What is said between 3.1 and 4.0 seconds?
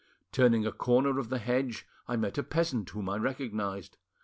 recognised.